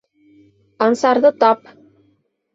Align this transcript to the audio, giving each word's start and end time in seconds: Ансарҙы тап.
Ансарҙы 0.85 1.33
тап. 1.45 1.71